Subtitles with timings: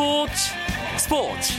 [0.00, 0.32] 스포츠
[0.96, 1.52] 스포츠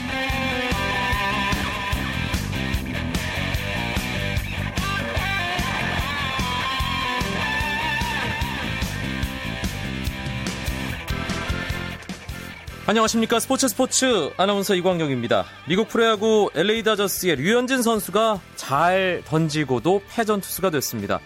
[12.87, 15.45] 안녕하십니까 스포츠 스포츠 아나운서 이광용입니다.
[15.67, 21.19] 미국 프로야구 LA 다저스의 류현진 선수가 잘 던지고도 패전 투수가 됐습니다.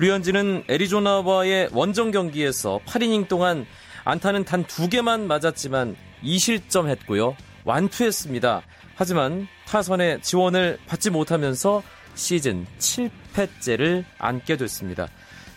[0.00, 3.64] 류현진은 애리조나와의 원정 경기에서 8이닝 동안
[4.04, 7.34] 안타는 단 두 개만 맞았지만 2실점했고요.
[7.64, 8.62] 완투했습니다.
[8.94, 11.82] 하지만 타선의 지원을 받지 못하면서
[12.14, 15.08] 시즌 7패째를 안게 됐습니다.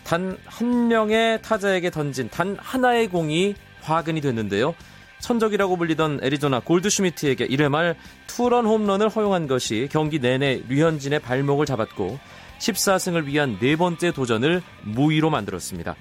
[0.04, 4.74] 단 한 명의 타자에게 던진 단 하나의 공이 화근이 됐는데요.
[5.20, 12.18] 천적이라고 불리던 애리조나 골드슈미트에게 1회 말 투런 홈런을 허용한 것이 경기 내내 류현진의 발목을 잡았고
[12.58, 15.94] 14승을 위한 네 번째 도전을 무위로 만들었습니다.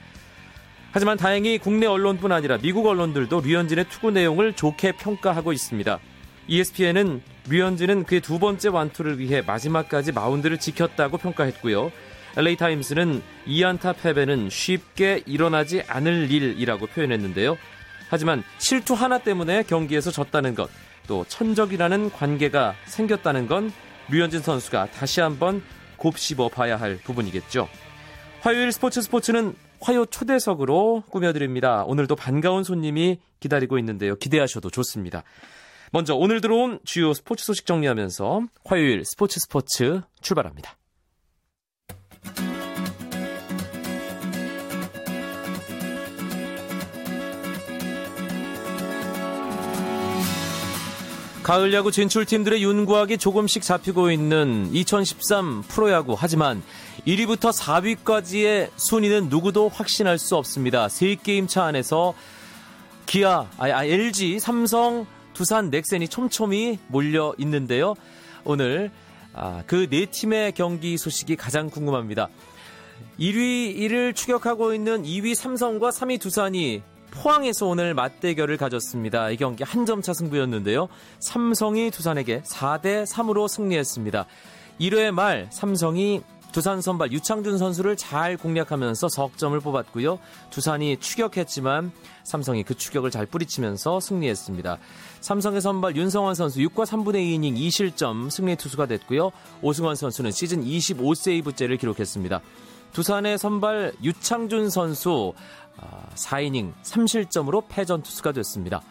[0.93, 5.99] 하지만 다행히 국내 언론뿐 아니라 미국 언론들도 류현진의 투구 내용을 좋게 평가하고 있습니다.
[6.47, 11.91] ESPN은 류현진은 그의 두 번째 완투를 위해 마지막까지 마운드를 지켰다고 평가했고요.
[12.35, 17.57] LA 타임스는 이안타 패배는 쉽게 일어나지 않을 일이라고 표현했는데요.
[18.09, 20.69] 하지만 실투 하나 때문에 경기에서 졌다는 것,
[21.07, 23.71] 또 천적이라는 관계가 생겼다는 건
[24.09, 25.63] 류현진 선수가 다시 한번
[25.95, 27.69] 곱씹어 봐야 할 부분이겠죠.
[28.41, 31.83] 화요일 스포츠 스포츠는 화요 초대석으로 꾸며드립니다.
[31.85, 34.15] 오늘도 반가운 손님이 기다리고 있는데요.
[34.15, 35.23] 기대하셔도 좋습니다.
[35.91, 40.77] 먼저 오늘 들어온 주요 스포츠 소식 정리하면서 화요일 스포츠 스포츠 출발합니다.
[51.51, 56.15] 가을 야구 진출팀들의 윤곽이 조금씩 잡히고 있는 2013 프로야구.
[56.17, 56.63] 하지만
[57.05, 60.87] 1위부터 4위까지의 순위는 누구도 확신할 수 없습니다.
[60.87, 62.13] 3게임 차 안에서
[63.05, 67.95] 기아, 아, LG, 삼성, 두산, 넥센이 촘촘히 몰려 있는데요.
[68.45, 68.89] 오늘
[69.33, 72.29] 아, 그 네 팀의 경기 소식이 가장 궁금합니다.
[73.19, 79.29] 1위를 추격하고 있는 2위 삼성과 3위 두산이 포항에서 오늘 맞대결을 가졌습니다.
[79.29, 80.87] 이 경기 한 점 차 승부였는데요.
[81.19, 84.25] 삼성이 두산에게 4대 3으로 승리했습니다.
[84.79, 86.21] 1회 말 삼성이
[86.51, 90.19] 두산 선발 유창준 선수를 잘 공략하면서 석점을 뽑았고요.
[90.49, 91.91] 두산이 추격했지만
[92.23, 94.77] 삼성이 그 추격을 잘 뿌리치면서 승리했습니다.
[95.21, 99.31] 삼성의 선발 윤성환 선수 6과 3분의 2이닝 2실점 승리 투수가 됐고요.
[99.61, 102.41] 오승환 선수는 시즌 25세이브째를 기록했습니다.
[102.91, 105.31] 두산의 선발 유창준 선수
[106.15, 108.81] 4이닝 아, 3실점으로 패전 투수가 됐습니다.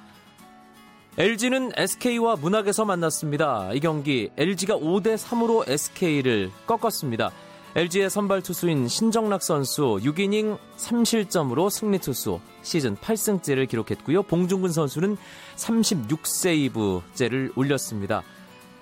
[1.18, 3.72] LG는 SK와 문학에서 만났습니다.
[3.72, 7.30] 이 경기 LG가 5대 3으로 SK를 꺾었습니다.
[7.74, 14.24] LG의 선발 투수인 신정락 선수 6이닝 3실점으로 승리 투수 시즌 8승째를 기록했고요.
[14.24, 15.16] 봉중근 선수는
[15.56, 18.22] 36세이브째를 올렸습니다.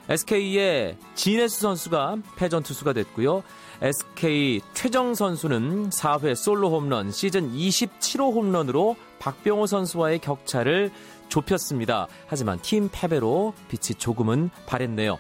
[0.09, 3.43] SK의 진해수 선수가 패전 투수가 됐고요.
[3.83, 10.91] SK 최정 선수는 4회 솔로 홈런 시즌 27호 홈런으로 박병호 선수와의 격차를
[11.29, 12.09] 좁혔습니다.
[12.27, 15.19] 하지만 팀 패배로 빛이 조금은 바랬네요.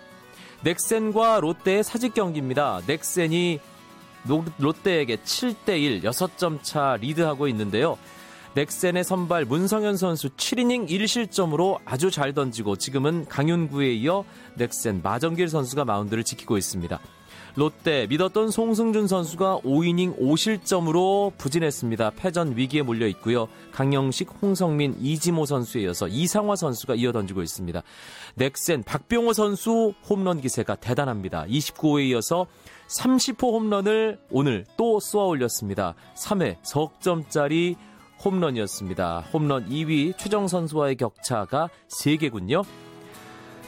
[0.62, 2.80] 넥센과 롯데의 사직 경기입니다.
[2.86, 3.60] 넥센이
[4.58, 7.98] 롯데에게 7대1 6점 차 리드하고 있는데요.
[8.58, 14.24] 넥센의 선발 문성현 선수 7이닝 1실점으로 아주 잘 던지고 지금은 강윤구에 이어
[14.54, 16.98] 넥센 마정길 선수가 마운드를 지키고 있습니다.
[17.54, 22.10] 롯데 믿었던 송승준 선수가 5이닝 5실점으로 부진했습니다.
[22.16, 23.46] 패전 위기에 몰려 있고요.
[23.70, 27.80] 강영식, 홍성민, 이지모 선수에 이어서 이상화 선수가 이어 던지고 있습니다.
[28.34, 31.44] 넥센 박병호 선수 홈런 기세가 대단합니다.
[31.46, 32.48] 29호에 이어서
[32.88, 35.94] 30호 홈런을 오늘 또 쏘아 올렸습니다.
[36.16, 37.76] 3회 석점짜리
[38.24, 39.24] 홈런이었습니다.
[39.32, 42.64] 홈런 2위 최정 선수와의 격차가 3개군요.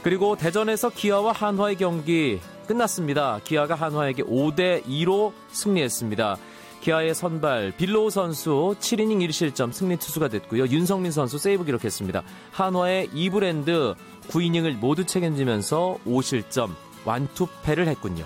[0.03, 3.39] 그리고 대전에서 기아와 한화의 경기 끝났습니다.
[3.43, 6.37] 기아가 한화에게 5대 2로 승리했습니다.
[6.81, 10.67] 기아의 선발 빌로우 선수 7이닝 1실점 승리 투수가 됐고요.
[10.67, 12.23] 윤성민 선수 세이브 기록했습니다.
[12.51, 13.93] 한화의 이브랜드
[14.29, 16.71] 9이닝을 모두 책임지면서 5실점
[17.05, 18.25] 완투패를 했군요.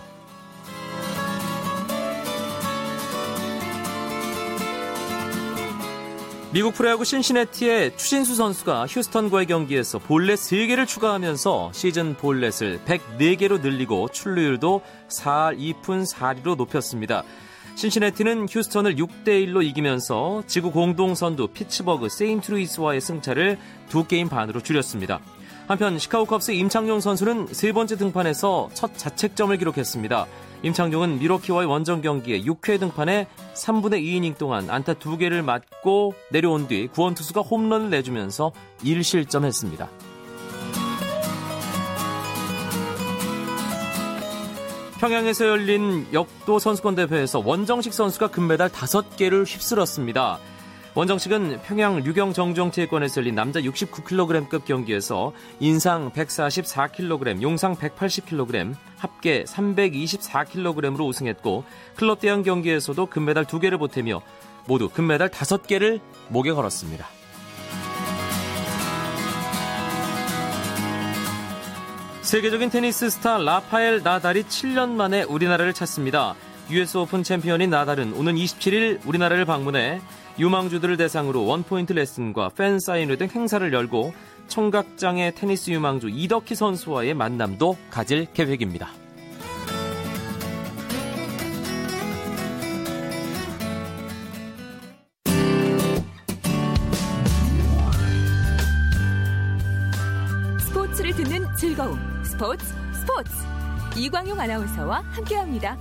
[6.55, 14.81] 미국 프로야구 신시내티의 추신수 선수가 휴스턴과의 경기에서 볼넷 3개를 추가하면서 시즌 볼넷을 104개로 늘리고 출루율도
[15.09, 17.23] 4할 2푼 4리로 높였습니다.
[17.75, 23.57] 신시내티는 휴스턴을 6대1로 이기면서 지구 공동선두 피츠버그 세인트루이스와의 승차를
[23.89, 25.19] 두 게임 반으로 줄였습니다.
[25.67, 30.27] 한편 시카고 컵스 임창용 선수는 세 번째 등판에서 첫 자책점을 기록했습니다.
[30.61, 37.41] 임창용은 밀워키와의 원정 경기에 6회 등판에 3분의 2이닝 동안 안타 2개를 맞고 내려온 뒤 구원투수가
[37.41, 38.51] 홈런을 내주면서
[38.83, 39.87] 1실점했습니다.
[44.99, 50.39] 평양에서 열린 역도 선수권 대회에서 원정식 선수가 금메달 5개를 휩쓸었습니다.
[50.97, 61.65] 원정식은 평양 류경 정정체육관에서 열린 남자 69kg급 경기에서 인상 144kg, 용상 180kg, 합계 324kg으로 우승했고
[61.97, 64.21] 클럽 대항 경기에서도 금메달 2개를 보태며
[64.67, 65.99] 모두 금메달 5개를
[66.29, 67.05] 목에 걸었습니다.
[72.21, 76.35] 세계적인 테니스 스타 라파엘 나달이 7년 만에 우리나라를 찾습니다.
[76.71, 79.99] US 오픈 챔피언인 나달은 오는 27일 우리나라를 방문해
[80.37, 84.13] 유망주들을 대상으로 원포인트 레슨과 팬 사인회 등 행사를 열고
[84.47, 88.89] 청각장애 테니스 유망주 이덕희 선수와의 만남도 가질 계획입니다.
[100.59, 103.31] 스포츠를 듣는 즐거움 스포츠 스포츠
[103.97, 105.77] 이광용 아나운서와 함께합니다.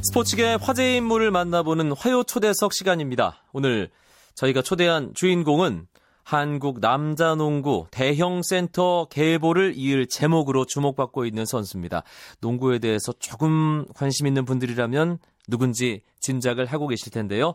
[0.00, 3.42] 스포츠계 화제 인물을 만나보는 화요 초대석 시간입니다.
[3.52, 3.90] 오늘
[4.34, 5.86] 저희가 초대한 주인공은
[6.22, 12.04] 한국 남자농구 대형 센터 계보를 이을 제목으로 주목받고 있는 선수입니다.
[12.40, 15.18] 농구에 대해서 조금 관심 있는 분들이라면
[15.48, 17.54] 누군지 짐작을 하고 계실 텐데요.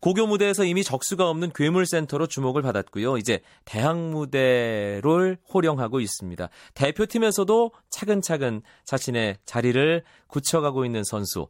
[0.00, 3.16] 고교 무대에서 이미 적수가 없는 괴물센터로 주목을 받았고요.
[3.18, 6.48] 이제 대학 무대를 호령하고 있습니다.
[6.74, 11.46] 대표팀에서도 차근차근 자신의 자리를 굳혀가고 있는 선수.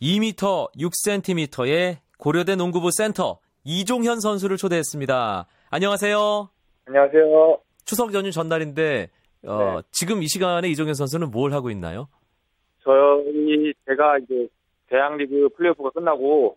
[0.00, 5.46] 2m 6cm의 고려대 농구부 센터 이종현 선수를 초대했습니다.
[5.70, 6.48] 안녕하세요.
[6.86, 7.58] 안녕하세요.
[7.84, 9.08] 추석 연휴 전날인데
[9.46, 9.82] 어, 네.
[9.90, 12.08] 지금 이 시간에 이종현 선수는 뭘 하고 있나요?
[12.82, 14.48] 저희 제가 이제
[14.88, 16.56] 대학리그 플레이오프가 끝나고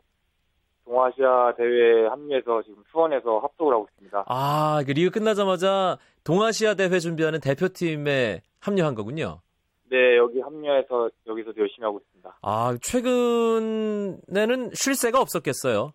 [0.86, 4.26] 동아시아 대회에 합류해서 지금 수원에서 합숙을 하고 있습니다.
[4.28, 9.42] 아, 그 리그 끝나자마자 동아시아 대회 준비하는 대표팀에 합류한 거군요.
[9.90, 12.14] 네, 여기 합류해서 여기서 열심히 하고 있습니다.
[12.42, 15.94] 아, 최근에는 쉴 새가 없었겠어요.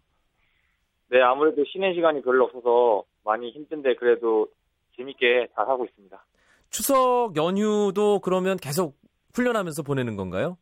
[1.09, 4.49] 네, 아무래도 쉬는 시간이 별로 없어서 많이 힘든데 그래도
[4.97, 6.25] 재밌게 잘 하고 있습니다.
[6.71, 8.97] 추석 연휴도 그러면 계속
[9.35, 10.57] 훈련하면서 보내는 건가요?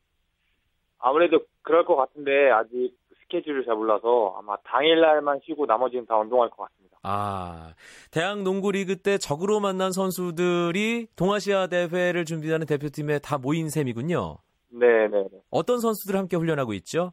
[0.99, 6.65] 아무래도 그럴 것 같은데 아직 스케줄을 잘 몰라서 아마 당일날만 쉬고 나머지는 다 운동할 것
[6.65, 6.99] 같습니다.
[7.03, 7.75] 아,
[8.11, 14.39] 대학 농구 리그 때 적으로 만난 선수들이 동아시아 대회를 준비하는 대표팀에 다 모인 셈이군요.
[14.71, 15.41] 네, 네, 네.
[15.51, 17.13] 어떤 선수들 함께 훈련하고 있죠?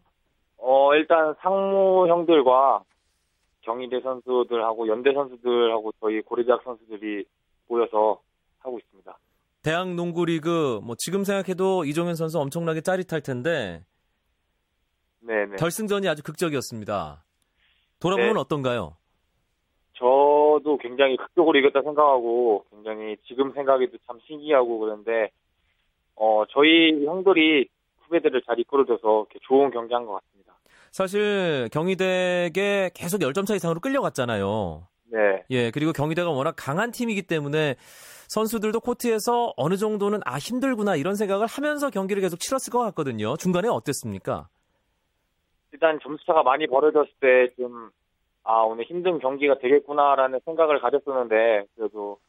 [0.57, 2.83] 어, 일단 상무 형들과
[3.61, 7.25] 경희대 선수들하고 연대 선수들하고 저희 고려대학 선수들이
[7.67, 8.21] 모여서
[8.59, 9.17] 하고 있습니다.
[9.63, 13.83] 대학 농구 리그 뭐 지금 생각해도 이종현 선수 엄청나게 짜릿할 텐데
[15.21, 15.55] 네네.
[15.55, 17.23] 결승전이 아주 극적이었습니다.
[17.99, 18.39] 돌아보면 네.
[18.39, 18.95] 어떤가요?
[19.93, 25.31] 저도 굉장히 극적으로 이겼다 생각하고 굉장히 지금 생각해도 참 신기하고 그런데
[26.15, 27.67] 어 저희 형들이
[28.01, 30.53] 후배들을 잘 이끌어줘서 좋은 경기한 것 같습니다.
[30.91, 32.51] 사실 경희대에
[32.93, 34.87] 계속 10점 차 이상으로 끌려갔잖아요.
[35.11, 37.75] 네, 예, 그리고 경희대가 워낙 강한 팀이기 때문에
[38.27, 43.35] 선수들도 코트에서 어느 정도는 아 힘들구나 이런 생각을 하면서 경기를 계속 치렀을 것 같거든요.
[43.37, 44.47] 중간에 어땠습니까?
[45.73, 47.91] 일단 점수차가 많이 벌어졌을 때 좀
[48.45, 52.19] 아 오늘 힘든 경기가 되겠구나라는 생각을 가졌었는데 그래도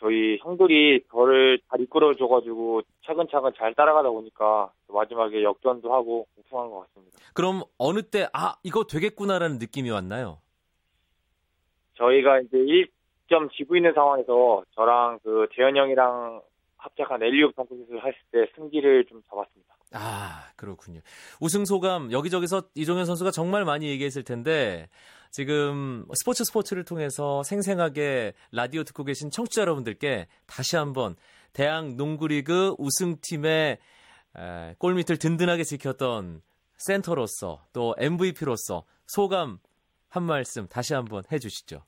[0.00, 7.18] 저희 형들이 저를 잘 이끌어줘가지고 차근차근 잘 따라가다 보니까 마지막에 역전도 하고 우승한 것 같습니다.
[7.34, 10.38] 그럼 어느 때 아 이거 되겠구나라는 느낌이 왔나요?
[11.96, 16.40] 저희가 이제 1점 지고 있는 상황에서 저랑 그 재현 형이랑
[16.76, 19.74] 합작한 엘리옵 덩크슛을 했을 때 승기를 좀 잡았습니다.
[19.94, 21.00] 아, 그렇군요.
[21.40, 24.88] 우승 소감 여기저기서 이종현 선수가 정말 많이 얘기했을 텐데
[25.30, 31.16] 지금 스포츠 스포츠를 통해서 생생하게 라디오 듣고 계신 청취자 여러분들께 다시 한번
[31.52, 33.78] 대학 농구리그 우승팀의
[34.36, 36.42] 에, 골밑을 든든하게 지켰던
[36.76, 39.58] 센터로서 또 MVP로서 소감
[40.08, 41.82] 한 말씀 다시 한번 해주시죠.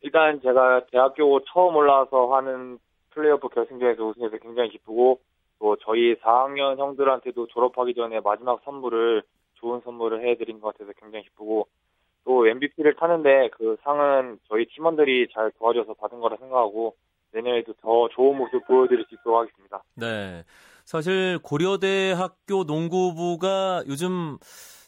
[0.00, 2.78] 일단 제가 대학교 처음 올라와서 하는
[3.10, 5.20] 플레이오프 결승전에서 우승해서 굉장히 기쁘고
[5.58, 9.22] 또 저희 4학년 형들한테도 졸업하기 전에 마지막 선물을
[9.54, 11.66] 좋은 선물을 해드린 것 같아서 굉장히 기쁘고
[12.28, 16.94] 또 MVP를 타는데 그 상은 저희 팀원들이 잘 도와줘서 받은 거라 생각하고
[17.32, 19.82] 내년에도 더 좋은 모습 보여드릴 수 있도록 하겠습니다.
[19.94, 20.44] 네.
[20.84, 24.36] 사실 고려대학교 농구부가 요즘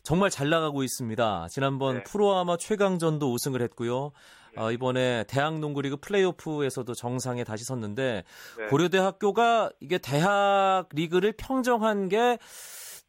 [0.02, 1.46] 정말 잘 나가고 있습니다.
[1.48, 2.02] 지난번 네.
[2.02, 4.12] 프로아마 최강전도 우승을 했고요.
[4.56, 8.24] 어, 이번에 대학 농구리그 플레이오프에서도 정상에 다시 섰는데
[8.58, 8.66] 네.
[8.66, 12.36] 고려대학교가 이게 대학 리그를 평정한 게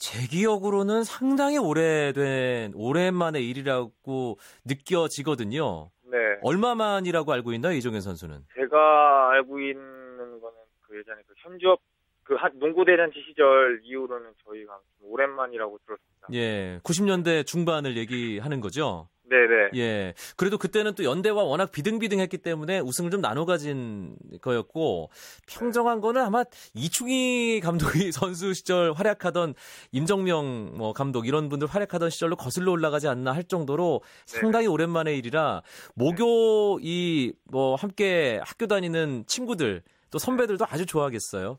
[0.02, 5.92] 제 기억으로는 상당히 오래된 오랜만의 일이라고 느껴지거든요.
[6.06, 6.18] 네.
[6.42, 8.40] 얼마만이라고 알고 있나요, 이종현 선수는?
[8.56, 10.42] 제가 알고 있는
[10.82, 11.80] 그 예전에 그 현주업
[12.24, 16.28] 그 한- 농구 대잔치 시절 이후로는 저희가 좀 오랜만이라고 들었습니다.
[16.34, 19.08] 예, 90년대 중반을 얘기하는 거죠.
[19.32, 19.70] 네네.
[19.76, 20.14] 예.
[20.38, 25.10] 그래도 그때는 또 연대와 워낙 비등비등했기 때문에 우승을 좀 나눠 가진 거였고
[25.48, 26.44] 평정한 거는 아마
[26.76, 29.56] 이충희 감독이 선수 시절 활약하던
[29.92, 35.62] 임정명 뭐 감독 이런 분들 활약하던 시절로 거슬러 올라가지 않나 할 정도로 상당히 오랜만의 일이라
[35.96, 41.58] 모교 이 뭐 함께 학교 다니는 친구들 또 선배들도 아주 좋아하겠어요.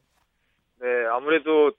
[0.80, 1.70] 네, 아무래도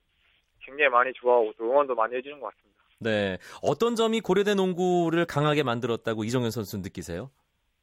[0.62, 2.73] 굉장히 많이 좋아하고 또 응원도 많이 해주는 것 같습니다.
[3.04, 3.38] 네.
[3.62, 7.30] 어떤 점이 고려대 농구를 강하게 만들었다고 이정현 선수 는 느끼세요?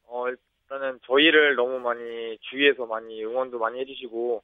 [0.07, 4.43] 어, 일단은 저희를 너무 많이 주위에서 많이 응원도 많이 해주시고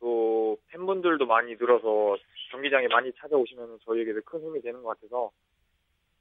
[0.00, 2.16] 또 팬분들도 많이 늘어서
[2.50, 5.30] 경기장에 많이 찾아오시면 저희에게도 큰 힘이 되는 것 같아서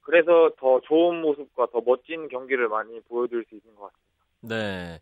[0.02, 4.04] 그래서 더 좋은 모습과 더 멋진 경기를 많이 보여드릴 수 있는 것 같습니다.
[4.42, 5.00] 네.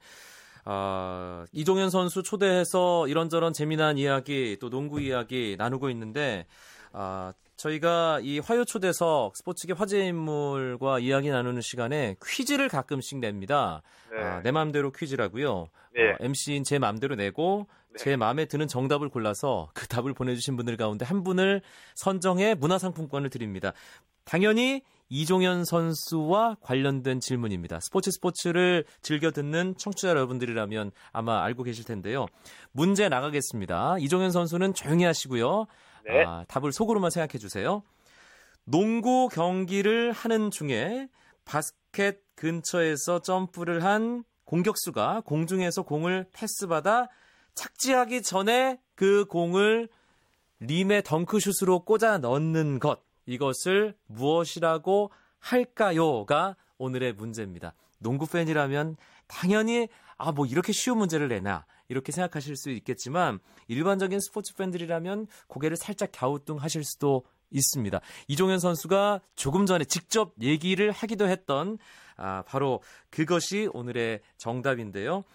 [0.63, 6.45] 아, 이종현 선수 초대해서 이런저런 재미난 이야기, 또 농구 이야기 나누고 있는데,
[6.93, 13.81] 아, 저희가 이 화요 초대석 스포츠계 화제 인물과 이야기 나누는 시간에 퀴즈를 가끔씩 냅니다.
[14.11, 14.21] 네.
[14.21, 15.67] 아, 내 마음대로 퀴즈라고요.
[15.93, 16.11] 네.
[16.11, 17.97] 어, MC인 제 마음대로 내고 네.
[17.97, 21.61] 제 마음에 드는 정답을 골라서 그 답을 보내주신 분들 가운데 한 분을
[21.95, 23.73] 선정해 문화상품권을 드립니다.
[24.23, 27.81] 당연히 이종현 선수와 관련된 질문입니다.
[27.81, 32.27] 스포츠 스포츠를 즐겨 듣는 청취자 여러분들이라면 아마 알고 계실 텐데요.
[32.71, 33.97] 문제 나가겠습니다.
[33.99, 35.67] 이종현 선수는 조용히 하시고요.
[36.05, 36.23] 네.
[36.25, 37.83] 아, 답을 속으로만 생각해 주세요.
[38.63, 41.09] 농구 경기를 하는 중에
[41.45, 47.09] 바스켓 근처에서 점프를 한 공격수가 공중에서 공을 패스받아
[47.53, 49.89] 착지하기 전에 그 공을
[50.59, 53.01] 림의 덩크슛으로 꽂아 넣는 것.
[53.25, 57.73] 이것을 무엇이라고 할까요?가 오늘의 문제입니다.
[57.99, 64.55] 농구 팬이라면 당연히 아, 뭐 이렇게 쉬운 문제를 내나 이렇게 생각하실 수 있겠지만 일반적인 스포츠
[64.55, 67.99] 팬들이라면 고개를 살짝 갸우뚱하실 수도 있습니다.
[68.29, 71.77] 이종현 선수가 조금 전에 직접 얘기를 하기도 했던
[72.15, 75.25] 아, 바로 그것이 오늘의 정답인데요.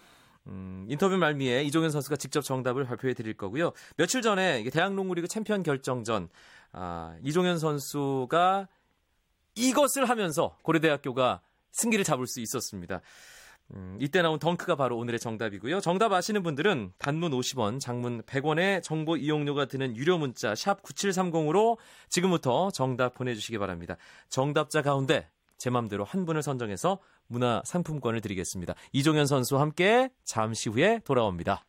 [0.47, 3.71] 음, 인터뷰 말미에 이종현 선수가 직접 정답을 발표해 드릴 거고요.
[3.95, 6.27] 며칠 전에 이게 대학 농구리그 챔피언 결정전
[6.71, 8.67] 아, 이종현 선수가
[9.53, 13.01] 이것을 하면서 고려대학교가 승기를 잡을 수 있었습니다.
[13.73, 15.81] 음, 이때 나온 덩크가 바로 오늘의 정답이고요.
[15.81, 21.77] 정답 아시는 분들은 단문 50원, 장문 100원의 정보 이용료가 드는 유료 문자 샵 9730으로
[22.09, 23.97] 지금부터 정답 보내주시기 바랍니다.
[24.29, 28.73] 정답자 가운데 제 맘대로 한 분을 선정해서 문화 상품권을 드리겠습니다.
[28.93, 31.65] 이종현 선수와 함께 잠시 후에 돌아옵니다.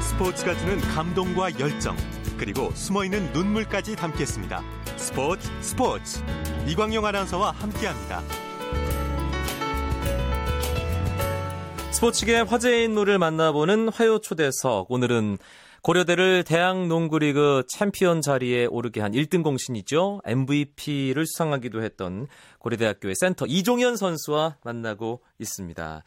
[0.00, 1.96] 스포츠가 주는 감동과 열정
[2.38, 4.62] 그리고 숨어있는 눈물까지 담겠습니다.
[4.96, 6.22] 스포츠 스포츠
[6.66, 8.22] 이광용 아나운서와 함께합니다.
[11.90, 14.90] 스포츠계 화제의 인물을 만나보는 화요 초대석.
[14.90, 15.38] 오늘은
[15.82, 20.20] 고려대를 대학농구리그 챔피언 자리에 오르게 한 1등 공신이죠.
[20.24, 22.26] MVP를 수상하기도 했던
[22.58, 26.02] 고려대학교의 센터 이종현 선수와 만나고 있습니다.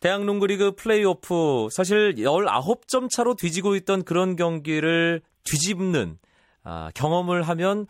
[0.00, 6.18] 대학농구리그 플레이오프 사실 19점 차로 뒤지고 있던 그런 경기를 뒤집는
[6.64, 7.86] 아, 경험을 하면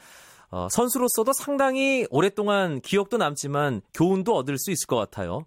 [0.50, 5.46] 어, 선수로서도 상당히 오랫동안 기억도 남지만 교훈도 얻을 수 있을 것 같아요.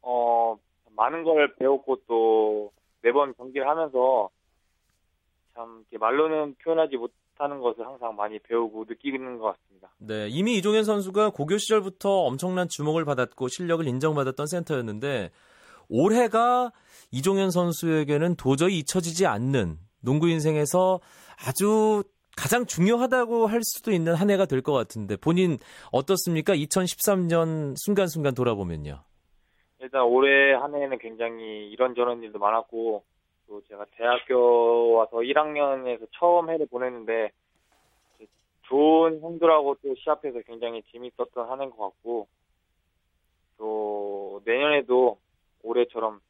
[0.00, 0.56] 어,
[0.96, 2.72] 많은 걸 배웠고 또
[3.02, 4.30] 매번 경기를 하면서
[5.54, 9.90] 참 말로는 표현하지 못하는 것을 항상 많이 배우고 느끼는 것 같습니다.
[9.98, 15.30] 네, 이미 이종현 선수가 고교 시절부터 엄청난 주목을 받았고 실력을 인정받았던 센터였는데
[15.90, 16.72] 올해가
[17.10, 21.00] 이종현 선수에게는 도저히 잊혀지지 않는 농구 인생에서
[21.46, 22.02] 아주
[22.36, 25.58] 가장 중요하다고 할 수도 있는 한 해가 될 것 같은데 본인
[25.92, 26.54] 어떻습니까?
[26.54, 29.00] 2013년 순간순간 돌아보면요.
[29.80, 33.04] 일단 올해 한 해는 굉장히 이런저런 일도 많았고
[33.46, 37.30] 또 제가 대학교 와서 1학년에서 처음 해를 보냈는데
[38.62, 42.26] 좋은 형들하고 또 시합해서 굉장히 재밌었던 한 해인 것 같고
[43.58, 45.18] 또 내년에도
[45.62, 46.20] 올해처럼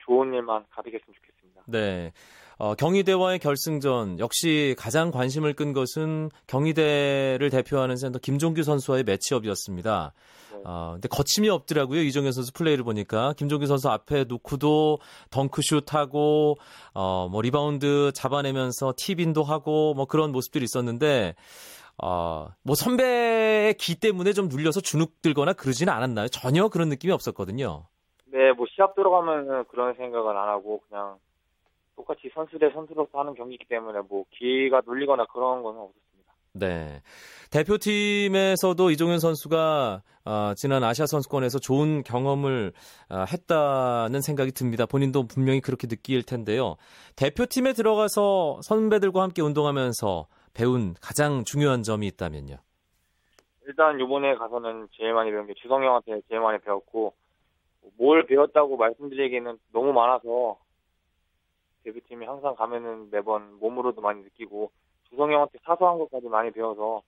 [0.00, 1.37] 좋은 일만 가득했으면 좋겠습니다.
[1.66, 2.12] 네.
[2.58, 10.12] 어, 경희대와의 결승전 역시 가장 관심을 끈 것은 경희대를 대표하는 센터 김종규 선수와의 매치업이었습니다.
[10.52, 10.60] 네.
[10.64, 12.02] 어, 근데 거침이 없더라고요.
[12.02, 14.98] 이종현 선수 플레이를 보니까 김종규 선수 앞에 놓고도
[15.30, 16.56] 덩크슛 하고
[16.94, 21.36] 어, 뭐 리바운드 잡아내면서 tip-in도 하고 뭐 그런 모습들이 있었는데
[22.02, 26.26] 어, 뭐 선배의 기 때문에 좀 눌려서 주눅 들거나 그러지는 않았나요?
[26.28, 27.86] 전혀 그런 느낌이 없었거든요.
[28.26, 31.18] 네, 뭐 시합 들어가면은 그런 생각은 안 하고 그냥
[31.98, 36.32] 똑같이 선수 대 선수로서 하는 경기이기 때문에 뭐 기가 눌리거나 그런 건 없었습니다.
[36.54, 37.02] 네.
[37.50, 42.72] 대표팀에서도 이종현 선수가 어, 지난 아시아 선수권에서 좋은 경험을
[43.10, 44.86] 어, 했다는 생각이 듭니다.
[44.86, 46.76] 본인도 분명히 그렇게 느낄 텐데요.
[47.16, 52.56] 대표팀에 들어가서 선배들과 함께 운동하면서 배운 가장 중요한 점이 있다면요.
[53.66, 57.14] 일단 이번에 가서는 제일 많이 배운 게 주성 형한테 제일 많이 배웠고
[57.98, 60.58] 뭘 배웠다고 말씀드리기에는 너무 많아서
[61.84, 64.70] 대표팀이 항상 가면은 매번 몸으로도 많이 느끼고
[65.08, 67.02] 주성 형한테 사소한 것까지 많이 배워서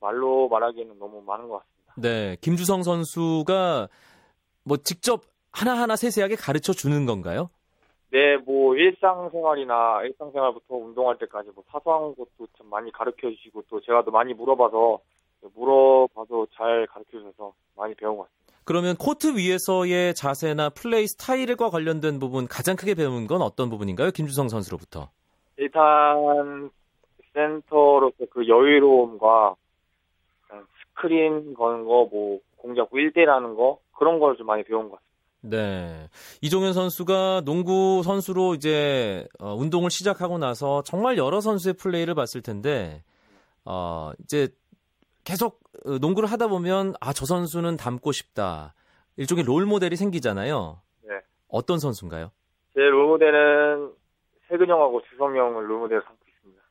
[0.00, 1.94] 말로 말하기에는 너무 많은 것 같습니다.
[1.96, 3.88] 네, 김주성 선수가
[4.64, 7.48] 뭐 직접 하나하나 세세하게 가르쳐 주는 건가요?
[8.10, 14.04] 네, 뭐 일상생활이나 일상생활부터 운동할 때까지 뭐 사소한 것도 참 많이 가르쳐 주시고 또 제가
[14.04, 15.00] 또 많이 물어봐서
[15.54, 18.45] 물어봐서 잘 가르쳐 주셔서 많이 배운 것 같습니다.
[18.66, 24.10] 그러면 코트 위에서의 자세나 플레이 스타일과 관련된 부분 가장 크게 배운 건 어떤 부분인가요?
[24.10, 25.08] 김주성 선수로부터.
[25.56, 26.68] 일단
[27.32, 29.54] 센터로서 그 여유로움과
[30.90, 35.06] 스크린 거는 거, 뭐 공잡고 1대라는 거 그런 걸 좀 많이 배운 것 같습니다.
[35.42, 36.08] 네.
[36.42, 43.04] 이종현 선수가 농구 선수로 이제 어, 운동을 시작하고 나서 정말 여러 선수의 플레이를 봤을 텐데
[43.64, 44.48] 어, 이제
[45.26, 48.74] 계속 어, 농구를 하다 보면 아, 저 선수는 닮고 싶다.
[49.16, 50.80] 일종의 롤 모델이 생기잖아요.
[51.02, 51.20] 네.
[51.48, 52.30] 어떤 선수인가요?
[52.74, 53.92] 제 롤 모델은
[54.48, 56.62] 세근형하고 주성형을 롤 모델 삼고 있습니다.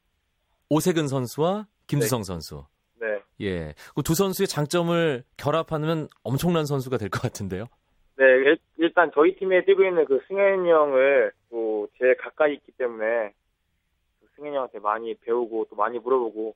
[0.69, 2.65] 오세근 선수와 김주성 선수.
[3.01, 3.19] 네.
[3.41, 3.74] 예.
[3.93, 7.65] 그 두 선수의 장점을 결합하면 엄청난 선수가 될 것 같은데요.
[8.17, 13.33] 네, 일- 일단 저희 팀에 뛰고 있는 그 승현이 형을 또 제일 가까이 있기 때문에
[14.21, 16.55] 그 승현이 형한테 많이 배우고 또 많이 물어보고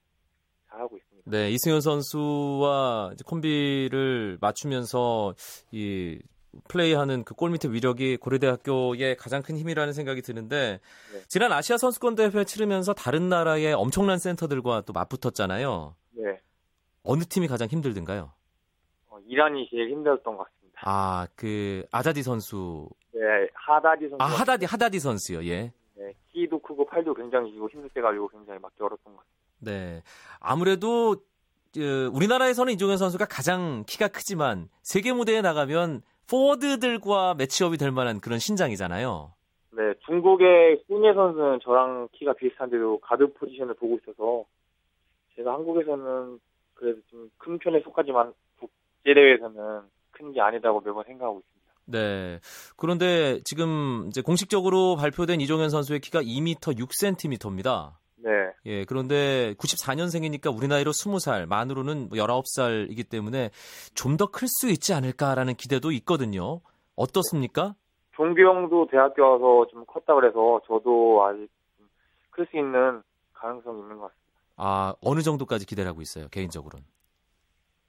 [0.69, 1.29] 잘하고 있습니다.
[1.29, 5.33] 네, 이승현 선수와 콤비를 맞추면서
[5.71, 6.19] 이
[6.67, 10.79] 플레이하는 그 골밑의 위력이 고려대학교의 가장 큰 힘이라는 생각이 드는데
[11.13, 11.19] 네.
[11.27, 15.95] 지난 아시아 선수권 대회 치르면서 다른 나라의 엄청난 센터들과 또 맞붙었잖아요.
[16.11, 16.41] 네.
[17.03, 18.31] 어느 팀이 가장 힘들든가요?
[19.07, 20.81] 어, 이란이 제일 힘들었던 것 같습니다.
[20.85, 22.89] 아, 그 아자디 선수.
[23.11, 23.21] 네,
[23.53, 24.23] 하다디 선수.
[24.23, 25.43] 아, 하다디 하다디 선수요.
[25.45, 25.71] 예.
[25.95, 29.38] 네, 키도 크고 팔도 굉장히 기고 힘들 때 가지고 굉장히 맞기 어렸던 것 같습니다.
[29.59, 30.01] 네.
[30.39, 31.17] 아무래도
[31.73, 38.39] 그, 우리나라에서는 이종현 선수가 가장 키가 크지만 세계 무대에 나가면 포워드들과 매치업이 될 만한 그런
[38.39, 39.33] 신장이잖아요.
[39.71, 44.45] 네, 중국의 훈예 선수는 저랑 키가 비슷한데도 가드 포지션을 보고 있어서
[45.35, 46.39] 제가 한국에서는
[46.73, 51.73] 그래도 좀 큰 편에 속하지만 국제대회에서는 큰 게 아니다고 매번 생각하고 있습니다.
[51.85, 52.39] 네.
[52.75, 57.93] 그런데 지금 이제 공식적으로 발표된 이종현 선수의 키가 2m 6cm입니다.
[58.21, 63.49] 네, 예, 그런데 94년생이니까 우리 나이로 20살, 만으로는 19살이기 때문에
[63.95, 66.59] 좀 더 클 수 있지 않을까라는 기대도 있거든요.
[66.95, 67.75] 어떻습니까?
[68.15, 71.47] 종규 형도 대학교 와서 좀 컸다 그래서 저도 아직
[72.31, 73.01] 클 수 있는
[73.33, 74.29] 가능성이 있는 것 같습니다.
[74.57, 76.85] 아, 어느 정도까지 기대를 하고 있어요, 개인적으로는?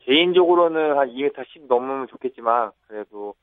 [0.01, 3.35] 개인적으로는 한 2m 10 넘으면 좋겠지만 그래도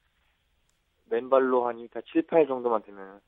[1.10, 3.20] 맨발로 한 2m 7, 8 정도만 되면.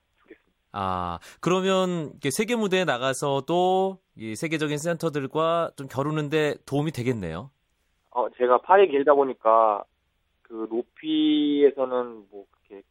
[0.71, 7.49] 아, 그러면 세계 무대에 나가서도 이 세계적인 센터들과 좀 겨루는데 도움이 되겠네요.
[8.11, 9.83] 어, 제가 팔이 길다 보니까
[10.43, 12.83] 그 높이에서는 뭐 그렇게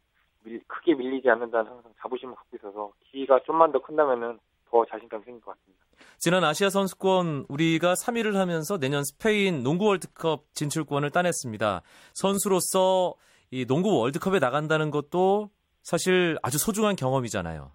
[0.43, 4.39] 밀- 크게 밀리지 않는다는 항상 자부심을 갖고 있어서 키가 좀만 더 큰다면은
[4.69, 5.83] 더 자신감이 생길 것 같습니다.
[6.17, 11.81] 지난 아시아 선수권 우리가 3위를 하면서 내년 스페인 농구 월드컵 진출권을 따냈습니다.
[12.13, 13.15] 선수로서
[13.51, 15.49] 이 농구 월드컵에 나간다는 것도
[15.89, 17.71] 사실 아주 소중한 경험이잖아요.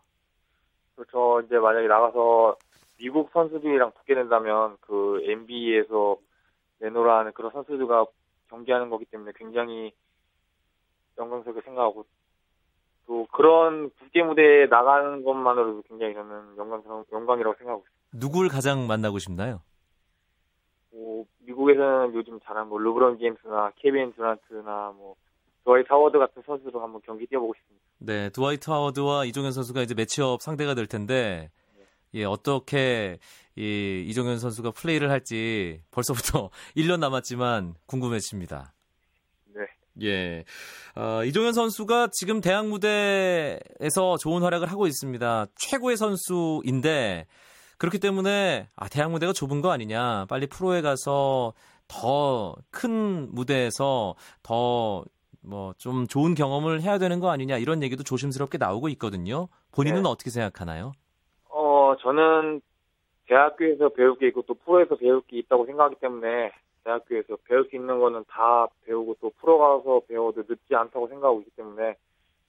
[0.95, 1.41] 그렇죠.
[1.41, 2.57] 이제 만약에 나가서
[2.97, 6.19] 미국 선수들이랑 붙게 된다면 그 NBA에서
[6.79, 8.07] 내노라 하는 그런 선수들과
[8.51, 9.93] 경기하는 거기 때문에 굉장히
[11.19, 12.07] 영광스럽게 생각하고
[13.09, 18.19] 또 그런 국제 무대에 나가는 것만으로도 굉장히 저는 영광스러운 영광이라고 생각하고 있습니다.
[18.21, 19.61] 누굴 가장 만나고 싶나요?
[20.93, 25.17] 뭐 미국에서는 요즘 잘하는 뭐 르브론 제임스나 케빈 듀란트나 뭐
[25.65, 27.85] 드와이트 하워드 같은 선수도 한번 경기 뛰어보고 싶습니다.
[27.99, 31.51] 네, 드와이트 하워드와 이종현 선수가 이제 매치업 상대가 될 텐데,
[32.15, 33.19] 예, 어떻게
[33.57, 38.75] 이 이종현 선수가 플레이를 할지 벌써부터 1년 남았지만 궁금해집니다.
[39.55, 39.67] 네.
[40.03, 40.45] 예.
[40.97, 45.47] 어, 이종현 선수가 지금 대학 무대에서 좋은 활약을 하고 있습니다.
[45.57, 47.27] 최고의 선수인데,
[47.79, 50.27] 그렇기 때문에, 아, 대학 무대가 좁은 거 아니냐.
[50.29, 51.55] 빨리 프로에 가서
[51.89, 55.05] 더 큰 무대에서 더
[55.45, 57.59] 뭐 좀 좋은 경험을 해야 되는 거 아니냐.
[57.59, 59.49] 이런 얘기도 조심스럽게 나오고 있거든요.
[59.73, 60.09] 본인은 네.
[60.09, 60.93] 어떻게 생각하나요?
[61.49, 62.61] 어 저는
[63.27, 66.53] 대학교에서 배울 게 있고 또 프로에서 배울 게 있다고 생각하기 때문에
[66.85, 71.51] 대학교에서 배울 수 있는 거는 다 배우고 또 프로 가서 배워도 늦지 않다고 생각하고 있기
[71.57, 71.97] 때문에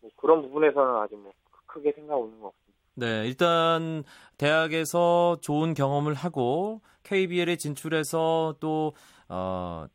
[0.02, 1.32] 뭐 그런 부분에서는 아직 뭐
[1.68, 2.66] 크게 생각하고 있는 것 같습니다.
[2.98, 4.04] 네, 일단
[4.38, 8.94] 대학에서 좋은 경험을 하고 KBL에 진출해서 또,
[9.30, 9.86] 어,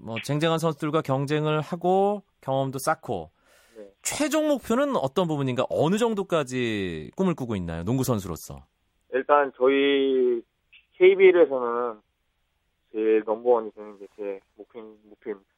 [0.00, 3.30] 뭐, 쟁쟁한 선수들과 경쟁을 하고 경험도 쌓고
[3.76, 3.84] 네.
[4.02, 5.66] 최종 목표는 어떤 부분인가?
[5.70, 7.84] 어느 정도까지 꿈을 꾸고 있나요?
[7.84, 8.64] 농구 선수로서.
[9.12, 10.42] 일단 저희
[10.98, 12.00] KBL에서는
[12.92, 15.48] 제일 넘버원이 되는 게 제 목표인, 목표입니다.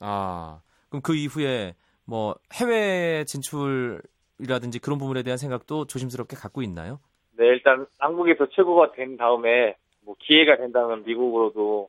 [0.00, 7.00] 아, 그럼 그 이후에 뭐 해외 진출이라든지 그런 부분에 대한 생각도 조심스럽게 갖고 있나요?
[7.36, 11.88] 네, 일단 한국에서 최고가 된 다음에 뭐 기회가 된다면 미국으로도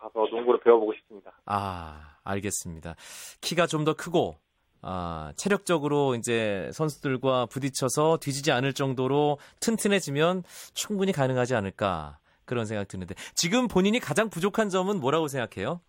[0.00, 1.32] 가서 농구를 배워보고 싶습니다.
[1.46, 2.94] 아, 알겠습니다.
[3.40, 4.36] 키가 좀 더 크고
[4.82, 13.14] 아, 체력적으로 이제 선수들과 부딪혀서 뒤지지 않을 정도로 튼튼해지면 충분히 가능하지 않을까 그런 생각 드는데
[13.34, 15.80] 지금 본인이 가장 부족한 점은 뭐라고 생각해요?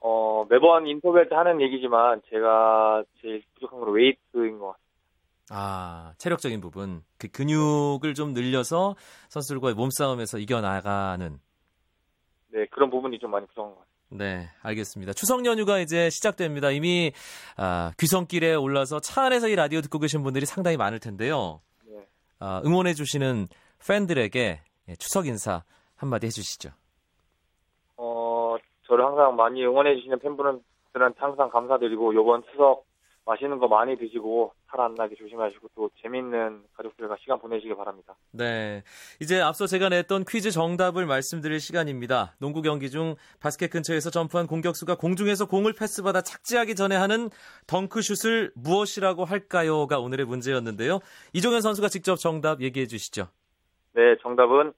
[0.00, 4.80] 어, 매번 인터뷰할 때 하는 얘기지만 제가 제일 부족한 건 웨이트인 것 같아요.
[5.50, 7.02] 아, 체력적인 부분.
[7.18, 8.94] 그 근육을 좀 늘려서
[9.28, 11.38] 선수들과의 몸싸움에서 이겨나가는.
[12.52, 13.90] 네, 그런 부분이 좀 많이 부족한 것 같아요.
[14.12, 15.12] 네, 알겠습니다.
[15.12, 16.70] 추석 연휴가 이제 시작됩니다.
[16.70, 17.12] 이미
[17.56, 21.60] 아, 귀성길에 올라서 차 안에서 이 라디오 듣고 계신 분들이 상당히 많을 텐데요.
[21.84, 22.06] 네.
[22.40, 23.46] 아, 응원해 주시는
[23.86, 25.62] 팬들에게 예, 추석 인사
[25.96, 26.70] 한마디 해주시죠.
[27.98, 32.84] 어, 저를 항상 많이 응원해 주시는 팬분들한테 항상 감사드리고, 요번 추석
[33.26, 38.14] 맛있는 거 많이 드시고, 살 안 나게 조심하시고, 또 재밌는 가족들과 시간 보내시길 바랍니다.
[38.32, 38.82] 네.
[39.20, 42.34] 이제 앞서 제가 냈던 퀴즈 정답을 말씀드릴 시간입니다.
[42.38, 47.30] 농구 경기 중 바스켓 근처에서 점프한 공격수가 공중에서 공을 패스받아 착지하기 전에 하는
[47.66, 51.00] 덩크슛을 무엇이라고 할까요?가 오늘의 문제였는데요.
[51.32, 53.28] 이종현 선수가 직접 정답 얘기해 주시죠.
[53.92, 54.72] 네, 정답은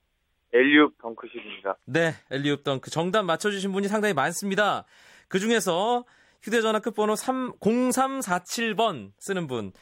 [0.52, 1.76] 엘리웁 덩크슛입니다.
[1.86, 4.84] 네, 엘리웁 덩크 정답 맞춰주신 분이 상당히 많습니다.
[5.28, 6.04] 그 중에서
[6.42, 9.72] 휴대전화 끝번호 3, 0347번 쓰는 분.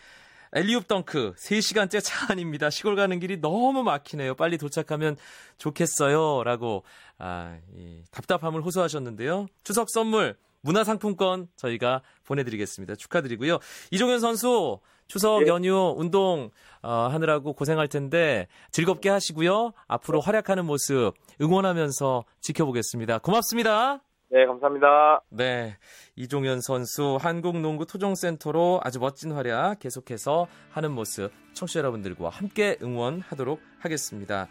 [0.53, 2.71] 엘리웁 덩크 3시간째 차 안입니다.
[2.71, 4.35] 시골 가는 길이 너무 막히네요.
[4.35, 5.17] 빨리 도착하면
[5.59, 6.43] 좋겠어요.
[6.45, 6.85] 라고
[7.19, 9.47] 아, 이 답답함을 호소하셨는데요.
[9.63, 12.97] 추석 선물 문화상품권 저희가 보내드리겠습니다.
[12.97, 13.59] 축하드리고요.
[13.93, 15.47] 이종현 선수 추석 예.
[15.47, 16.51] 연휴 운동
[16.83, 19.73] 어, 하느라고 고생할 텐데 즐겁게 하시고요.
[19.87, 23.19] 앞으로 활약하는 모습 응원하면서 지켜보겠습니다.
[23.19, 24.01] 고맙습니다.
[24.31, 25.23] 네, 감사합니다.
[25.31, 25.77] 네.
[26.15, 34.49] 이종현 선수 한국농구 토종센터로 아주 멋진 활약 계속해서 하는 모습 청취자 여러분들과 함께 응원하도록 하겠습니다.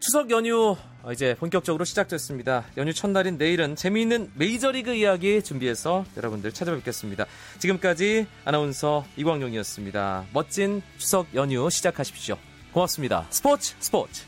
[0.00, 2.64] 추석 연휴 어, 이제 본격적으로 시작됐습니다.
[2.76, 7.26] 연휴 첫날인 내일은 재미있는 메이저리그 이야기 준비해서 여러분들 찾아뵙겠습니다.
[7.58, 10.26] 지금까지 아나운서 이광용이었습니다.
[10.32, 12.36] 멋진 추석 연휴 시작하십시오.
[12.72, 13.26] 고맙습니다.
[13.30, 14.24] 스포츠 스포츠.